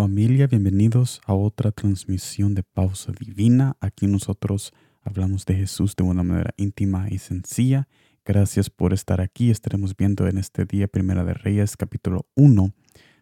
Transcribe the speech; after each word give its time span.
familia, 0.00 0.46
bienvenidos 0.46 1.20
a 1.26 1.34
otra 1.34 1.72
transmisión 1.72 2.54
de 2.54 2.62
Pausa 2.62 3.12
Divina. 3.12 3.76
Aquí 3.80 4.06
nosotros 4.06 4.72
hablamos 5.02 5.44
de 5.44 5.54
Jesús 5.56 5.94
de 5.94 6.04
una 6.04 6.22
manera 6.22 6.54
íntima 6.56 7.08
y 7.10 7.18
sencilla. 7.18 7.86
Gracias 8.24 8.70
por 8.70 8.94
estar 8.94 9.20
aquí. 9.20 9.50
Estaremos 9.50 9.94
viendo 9.94 10.26
en 10.26 10.38
este 10.38 10.64
día 10.64 10.88
Primera 10.88 11.22
de 11.22 11.34
Reyes 11.34 11.76
capítulo 11.76 12.24
1, 12.34 12.72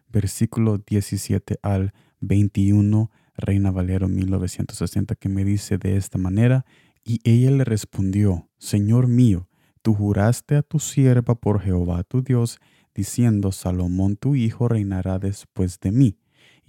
versículo 0.07 0.77
17 0.77 1.57
al 1.63 1.91
21, 2.21 3.11
Reina 3.35 3.71
Valero 3.71 4.07
1960, 4.07 5.15
que 5.15 5.27
me 5.27 5.43
dice 5.43 5.77
de 5.77 5.97
esta 5.97 6.17
manera, 6.17 6.65
y 7.03 7.19
ella 7.25 7.51
le 7.51 7.65
respondió, 7.65 8.47
Señor 8.57 9.09
mío, 9.09 9.49
tú 9.81 9.93
juraste 9.93 10.55
a 10.55 10.61
tu 10.61 10.79
sierva 10.79 11.35
por 11.35 11.59
Jehová 11.59 12.03
tu 12.03 12.21
Dios, 12.21 12.57
diciendo, 12.95 13.51
Salomón 13.51 14.15
tu 14.15 14.35
hijo 14.35 14.69
reinará 14.69 15.19
después 15.19 15.77
de 15.81 15.91
mí 15.91 16.17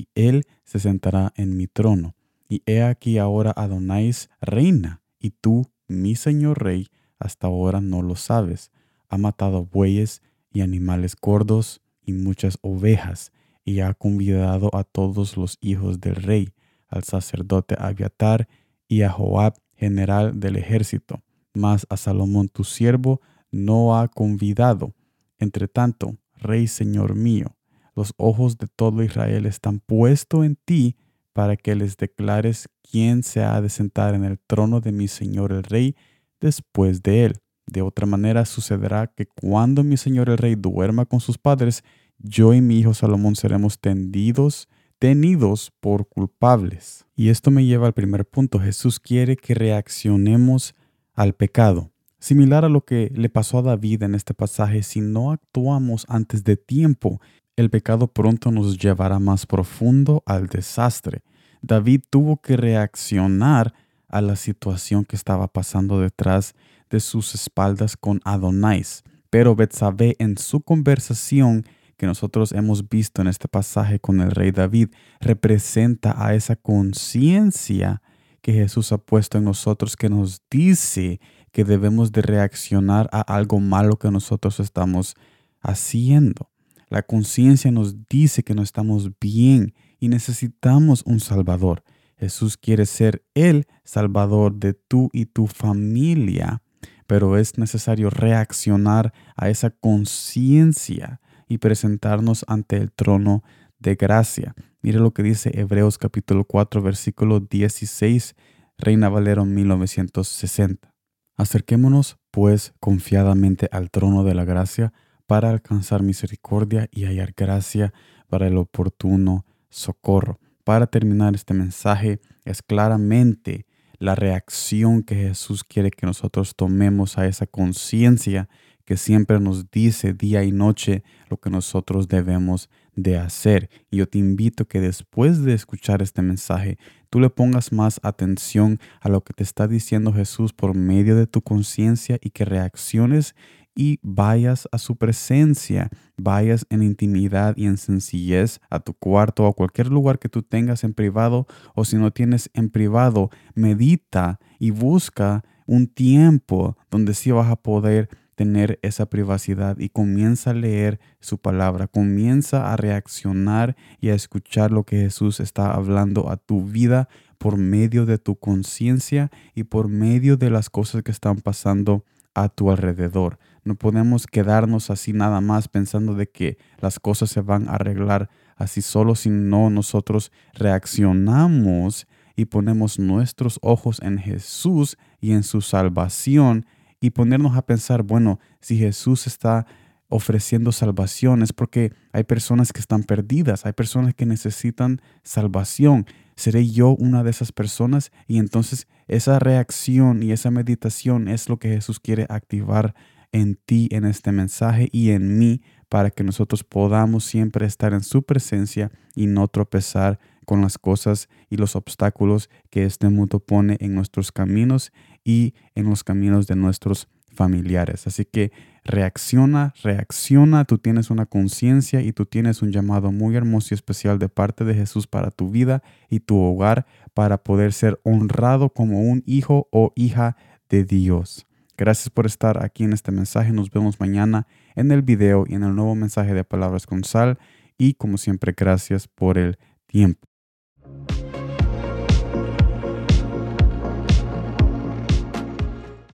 y 0.01 0.09
él 0.15 0.47
se 0.65 0.79
sentará 0.79 1.33
en 1.37 1.57
mi 1.57 1.67
trono. 1.67 2.15
Y 2.49 2.63
he 2.65 2.83
aquí 2.83 3.19
ahora 3.19 3.53
Adonais 3.55 4.31
reina, 4.41 5.03
y 5.19 5.31
tú, 5.31 5.71
mi 5.89 6.15
señor 6.17 6.63
rey, 6.63 6.89
hasta 7.19 7.49
ahora 7.49 7.83
no 7.83 8.01
lo 8.01 8.17
sabes. 8.17 8.71
Ha 9.09 9.19
matado 9.19 9.67
bueyes 9.67 10.23
y 10.51 10.63
animales 10.63 11.17
gordos 11.21 11.83
y 12.03 12.15
muchas 12.15 12.59
ovejas, 12.63 13.33
y 13.63 13.81
ha 13.81 13.93
convidado 13.93 14.75
a 14.75 14.85
todos 14.85 15.37
los 15.37 15.59
hijos 15.61 16.01
del 16.01 16.17
rey, 16.17 16.55
al 16.89 17.05
sacerdote 17.05 17.77
Abiatar 17.79 18.49
y 18.89 19.03
a 19.03 19.11
Joab, 19.11 19.55
general 19.77 20.41
del 20.41 20.57
ejército. 20.57 21.23
Mas 21.53 21.87
a 21.91 21.97
Salomón 21.97 22.49
tu 22.49 22.65
siervo 22.65 23.21
no 23.51 23.99
ha 23.99 24.09
convidado. 24.09 24.95
Entre 25.39 25.69
tanto, 25.69 26.17
rey 26.37 26.67
señor 26.67 27.15
mío, 27.15 27.55
los 27.95 28.15
ojos 28.17 28.59
de 28.59 28.67
todo 28.67 29.03
Israel 29.03 29.47
están 29.47 29.81
puestos 29.81 30.45
en 30.45 30.57
ti 30.57 30.97
para 31.33 31.57
que 31.57 31.75
les 31.75 31.97
declares 31.97 32.69
quién 32.83 33.23
se 33.23 33.43
ha 33.43 33.61
de 33.61 33.69
sentar 33.69 34.15
en 34.15 34.25
el 34.25 34.39
trono 34.39 34.81
de 34.81 34.93
mi 34.93 35.09
Señor 35.09 35.53
el 35.53 35.63
Rey 35.63 35.97
después 36.41 37.03
de 37.03 37.27
él. 37.27 37.37
De 37.67 37.83
otra 37.83 38.07
manera 38.07 38.45
sucederá 38.45 39.07
que 39.07 39.27
cuando 39.27 39.85
mi 39.85 39.97
Señor 39.97 40.29
el 40.29 40.39
Rey 40.39 40.57
duerma 40.57 41.07
con 41.07 41.21
sus 41.21 41.39
padres, 41.39 41.85
yo 42.19 42.53
y 42.53 42.61
mi 42.61 42.81
hijo 42.81 42.95
Salomón 42.95 43.37
seremos 43.37 43.79
tendidos, 43.79 44.69
tenidos 44.99 45.73
por 45.81 46.09
culpables. 46.09 47.07
Y 47.15 47.29
esto 47.29 47.51
me 47.51 47.65
lleva 47.65 47.87
al 47.87 47.95
primer 47.95 48.27
punto. 48.27 48.59
Jesús 48.59 48.99
quiere 48.99 49.37
que 49.37 49.55
reaccionemos 49.55 50.75
al 51.15 51.35
pecado. 51.35 51.93
Similar 52.19 52.67
a 52.67 52.69
lo 52.69 52.85
que 52.85 53.11
le 53.15 53.31
pasó 53.31 53.59
a 53.59 53.63
David 53.63 54.03
en 54.03 54.15
este 54.15 54.35
pasaje, 54.35 54.83
si 54.83 55.01
no 55.01 55.33
actuamos 55.33 56.05
antes 56.09 56.45
de 56.45 56.59
tiempo, 56.59 57.21
el 57.61 57.71
pecado 57.71 58.09
pronto 58.09 58.51
nos 58.51 58.79
llevará 58.79 59.19
más 59.19 59.47
profundo 59.47 60.23
al 60.27 60.49
desastre. 60.49 61.23
David 61.63 62.03
tuvo 62.09 62.41
que 62.41 62.57
reaccionar 62.57 63.75
a 64.09 64.21
la 64.21 64.37
situación 64.37 65.05
que 65.05 65.15
estaba 65.15 65.47
pasando 65.47 66.01
detrás 66.01 66.55
de 66.89 67.01
sus 67.01 67.35
espaldas 67.35 67.97
con 67.97 68.21
Adonais. 68.25 69.05
Pero 69.29 69.55
Betsabé 69.55 70.17
en 70.19 70.39
su 70.39 70.63
conversación 70.63 71.65
que 71.97 72.07
nosotros 72.07 72.53
hemos 72.53 72.89
visto 72.89 73.21
en 73.21 73.29
este 73.29 73.47
pasaje 73.47 74.01
con 74.01 74.21
el 74.21 74.31
rey 74.31 74.51
David 74.53 74.89
representa 75.21 76.15
a 76.17 76.35
esa 76.35 76.57
conciencia 76.57 78.01
que 78.41 78.55
Jesús 78.55 78.91
ha 78.93 78.99
puesto 78.99 79.39
en 79.39 79.45
nosotros 79.45 79.97
que 79.97 80.09
nos 80.09 80.43
dice 80.51 81.21
que 81.53 81.65
debemos 81.65 82.11
de 82.11 82.23
reaccionar 82.23 83.09
a 83.13 83.21
algo 83.21 83.61
malo 83.61 83.99
que 83.99 84.11
nosotros 84.11 84.61
estamos 84.61 85.15
haciendo. 85.61 86.50
La 86.91 87.03
conciencia 87.03 87.71
nos 87.71 88.09
dice 88.09 88.43
que 88.43 88.53
no 88.53 88.63
estamos 88.63 89.13
bien 89.21 89.75
y 90.01 90.09
necesitamos 90.09 91.05
un 91.07 91.21
Salvador. 91.21 91.85
Jesús 92.19 92.57
quiere 92.57 92.85
ser 92.85 93.25
el 93.35 93.69
Salvador 93.85 94.57
de 94.57 94.75
tú 94.75 95.09
y 95.13 95.27
tu 95.27 95.47
familia, 95.47 96.63
pero 97.07 97.39
es 97.39 97.59
necesario 97.59 98.11
reaccionar 98.11 99.15
a 99.37 99.49
esa 99.49 99.71
conciencia 99.71 101.21
y 101.49 101.59
presentarnos 101.59 102.45
ante 102.49 102.77
el 102.77 102.91
trono 102.91 103.45
de 103.79 103.95
gracia. 103.95 104.57
Mire 104.83 104.99
lo 104.99 105.13
que 105.13 105.23
dice 105.23 105.53
Hebreos 105.55 105.97
capítulo 105.97 106.45
4 106.45 106.83
versículo 106.83 107.39
16, 107.39 108.35
Reina 108.79 109.09
Valero 109.09 109.45
1960. 109.45 110.93
Acerquémonos 111.37 112.19
pues 112.33 112.75
confiadamente 112.81 113.69
al 113.71 113.93
trono 113.93 114.25
de 114.25 114.35
la 114.35 114.45
gracia 114.45 114.93
para 115.31 115.51
alcanzar 115.51 116.03
misericordia 116.03 116.89
y 116.91 117.05
hallar 117.05 117.35
gracia 117.37 117.95
para 118.29 118.49
el 118.49 118.57
oportuno 118.57 119.47
socorro. 119.69 120.41
Para 120.65 120.89
terminar 120.89 121.37
este 121.37 121.55
mensaje 121.55 122.19
es 122.45 122.63
claramente 122.63 123.65
la 124.01 124.17
reacción 124.17 125.05
que 125.05 125.15
Jesús 125.15 125.63
quiere 125.63 125.93
que 125.93 126.05
nosotros 126.05 126.57
tomemos 126.57 127.17
a 127.17 127.29
esa 127.29 127.47
conciencia 127.47 128.49
que 128.85 128.97
siempre 128.97 129.39
nos 129.39 129.71
dice 129.71 130.15
día 130.15 130.43
y 130.43 130.51
noche 130.51 131.05
lo 131.29 131.37
que 131.37 131.49
nosotros 131.49 132.09
debemos 132.09 132.69
de 132.97 133.17
hacer. 133.17 133.71
Y 133.89 133.99
yo 133.99 134.09
te 134.09 134.19
invito 134.19 134.67
que 134.67 134.81
después 134.81 135.45
de 135.45 135.55
escuchar 135.55 136.03
este 136.03 136.23
mensaje, 136.23 136.77
tú 137.09 137.21
le 137.21 137.31
pongas 137.31 137.71
más 137.71 138.01
atención 138.03 138.81
a 139.01 139.09
lo 139.09 139.21
que 139.21 139.33
te 139.33 139.45
está 139.45 139.69
diciendo 139.69 140.13
Jesús 140.13 140.53
por 140.53 140.75
medio 140.75 141.15
de 141.15 141.29
tu 141.29 141.41
conciencia 141.41 142.19
y 142.21 142.31
que 142.31 142.45
reacciones 142.45 143.37
y 143.75 143.99
vayas 144.03 144.69
a 144.73 144.79
su 144.79 144.97
presencia, 144.97 145.91
vayas 146.17 146.67
en 146.71 146.83
intimidad 146.83 147.55
y 147.57 147.67
en 147.67 147.77
sencillez 147.77 148.61
a 148.71 148.81
tu 148.81 148.95
cuarto 148.95 149.45
o 149.45 149.49
a 149.49 149.53
cualquier 149.53 149.89
lugar 149.89 150.19
que 150.19 150.29
tú 150.29 150.43
tengas 150.43 150.85
en 150.85 150.95
privado 150.95 151.47
o 151.75 151.85
si 151.85 151.97
no 151.97 152.11
tienes 152.11 152.51
en 152.55 152.71
privado, 152.71 153.31
medita 153.55 154.39
y 154.59 154.71
busca 154.71 155.45
un 155.67 155.87
tiempo 155.87 156.77
donde 156.91 157.15
sí 157.15 157.31
vas 157.31 157.51
a 157.51 157.57
poder 157.57 158.09
tener 158.35 158.79
esa 158.81 159.05
privacidad 159.05 159.79
y 159.79 159.91
comienza 159.91 160.51
a 160.51 160.55
leer 160.55 160.99
su 161.21 161.37
palabra, 161.37 161.89
comienza 161.89 162.73
a 162.73 162.77
reaccionar 162.77 163.77
y 164.01 164.09
a 164.09 164.15
escuchar 164.15 164.71
lo 164.71 164.85
que 164.85 164.97
Jesús 164.97 165.41
está 165.41 165.75
hablando 165.75 166.31
a 166.31 166.39
tu 166.39 166.65
vida 166.65 167.09
por 167.37 167.59
medio 167.59 168.07
de 168.07 168.17
tu 168.17 168.37
conciencia 168.37 169.31
y 169.55 169.65
por 169.65 169.89
medio 169.89 170.39
de 170.39 170.49
las 170.49 170.71
cosas 170.71 171.03
que 171.03 171.11
están 171.11 171.43
pasando 171.43 172.05
a 172.35 172.49
tu 172.49 172.71
alrededor. 172.71 173.39
No 173.65 173.75
podemos 173.75 174.27
quedarnos 174.27 174.91
así 174.91 175.13
nada 175.13 175.41
más 175.41 175.69
pensando 175.69 176.15
de 176.15 176.29
que 176.29 176.59
las 176.81 176.99
cosas 176.99 177.31
se 177.31 177.41
van 177.41 177.69
a 177.69 177.73
arreglar 177.73 178.31
así 178.57 178.83
solo, 178.83 179.15
si 179.15 179.31
no 179.31 179.71
nosotros 179.71 180.33
reaccionamos 180.55 182.07
y 182.37 182.47
ponemos 182.47 182.99
nuestros 182.99 183.59
ojos 183.63 184.01
en 184.03 184.19
Jesús 184.19 184.97
y 185.21 185.33
en 185.33 185.43
su 185.43 185.61
salvación 185.61 186.67
y 187.01 187.11
ponernos 187.11 187.57
a 187.57 187.63
pensar, 187.63 188.03
bueno, 188.03 188.39
si 188.61 188.77
Jesús 188.77 189.27
está 189.27 189.67
ofreciendo 190.11 190.73
salvación 190.73 191.43
es 191.43 191.53
porque 191.53 191.93
hay 192.13 192.25
personas 192.25 192.73
que 192.73 192.81
están 192.81 193.05
perdidas, 193.05 193.65
hay 193.65 193.73
personas 193.73 194.15
que 194.15 194.27
necesitan 194.27 195.01
salvación. 195.23 196.05
¿Seré 196.37 196.69
yo 196.69 196.91
una 196.91 197.23
de 197.23 197.31
esas 197.31 197.53
personas? 197.53 198.11
Y 198.27 198.39
entonces 198.39 198.89
esa 199.07 199.39
reacción 199.39 200.23
y 200.23 200.33
esa 200.33 200.51
meditación 200.51 201.29
es 201.29 201.49
lo 201.49 201.59
que 201.59 201.69
Jesús 201.69 202.01
quiere 202.01 202.27
activar 202.29 202.95
en 203.33 203.57
ti, 203.57 203.89
en 203.93 204.05
este 204.05 204.33
mensaje 204.33 204.89
y 204.93 205.11
en 205.11 205.39
mí, 205.39 205.63
para 205.89 206.11
que 206.11 206.25
nosotros 206.25 206.65
podamos 206.65 207.25
siempre 207.25 207.67
estar 207.67 207.93
en 207.93 208.03
su 208.03 208.23
presencia 208.23 208.91
y 209.15 209.27
no 209.27 209.49
tropezar 209.49 210.19
con 210.47 210.63
las 210.63 210.79
cosas 210.79 211.29
y 211.49 211.57
los 211.57 211.77
obstáculos 211.77 212.51
que 212.71 212.85
este 212.85 213.09
mundo 213.09 213.41
pone 213.41 213.77
en 213.81 213.95
nuestros 213.95 214.33
caminos 214.33 214.93
y 215.25 215.55
en 215.75 215.89
los 215.89 216.03
caminos 216.03 216.47
de 216.47 216.57
nuestros 216.57 217.09
familiares. 217.33 218.07
Así 218.07 218.25
que 218.25 218.53
reacciona, 218.85 219.75
reacciona, 219.83 220.65
tú 220.65 220.79
tienes 220.79 221.11
una 221.11 221.27
conciencia 221.27 222.01
y 222.01 222.13
tú 222.13 222.27
tienes 222.27 222.63
un 222.63 222.73
llamado 222.73 223.13
muy 223.13 223.37
hermoso 223.37 223.69
y 223.71 223.77
especial 223.77 224.19
de 224.19 224.29
parte 224.29 224.65
de 224.65 224.75
Jesús 224.75 225.07
para 225.07 225.31
tu 225.31 225.51
vida 225.51 225.83
y 226.09 226.21
tu 226.21 226.39
hogar 226.39 226.87
para 227.15 227.43
poder 227.43 227.73
ser 227.73 228.01
honrado 228.05 228.71
como 228.71 229.03
un 229.03 229.23
hijo 229.27 229.69
o 229.71 229.93
hija 229.95 230.37
de 230.69 230.85
Dios. 230.85 231.47
Gracias 231.81 232.11
por 232.11 232.27
estar 232.27 232.63
aquí 232.63 232.85
en 232.85 232.93
este 232.93 233.11
mensaje. 233.11 233.55
Nos 233.55 233.71
vemos 233.71 234.01
mañana 234.01 234.47
en 234.75 234.93
el 234.93 235.01
video 235.01 235.47
y 235.49 235.55
en 235.55 235.63
el 235.63 235.75
nuevo 235.75 235.95
mensaje 235.95 236.35
de 236.35 236.45
Palabras 236.45 236.85
con 236.85 237.05
Sal. 237.05 237.39
Y 237.79 237.95
como 237.95 238.19
siempre, 238.19 238.53
gracias 238.55 239.09
por 239.09 239.39
el 239.39 239.57
tiempo. 239.87 240.30